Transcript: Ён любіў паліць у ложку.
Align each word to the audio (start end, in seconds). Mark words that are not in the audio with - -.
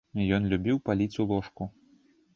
Ён 0.37 0.47
любіў 0.53 0.79
паліць 0.89 1.19
у 1.25 1.29
ложку. 1.35 1.71